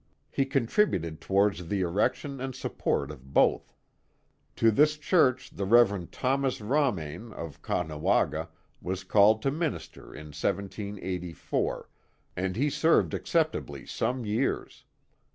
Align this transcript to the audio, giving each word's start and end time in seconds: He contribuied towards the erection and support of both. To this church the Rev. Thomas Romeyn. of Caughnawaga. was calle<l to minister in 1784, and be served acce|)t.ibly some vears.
He 0.31 0.45
contribuied 0.47 1.19
towards 1.21 1.67
the 1.67 1.81
erection 1.81 2.41
and 2.41 2.55
support 2.55 3.11
of 3.11 3.35
both. 3.35 3.75
To 4.55 4.71
this 4.71 4.97
church 4.97 5.51
the 5.51 5.63
Rev. 5.65 6.09
Thomas 6.09 6.59
Romeyn. 6.59 7.31
of 7.31 7.61
Caughnawaga. 7.61 8.47
was 8.81 9.03
calle<l 9.03 9.39
to 9.41 9.51
minister 9.51 10.05
in 10.05 10.33
1784, 10.33 11.87
and 12.35 12.55
be 12.55 12.67
served 12.71 13.11
acce|)t.ibly 13.13 13.87
some 13.87 14.23
vears. 14.23 14.85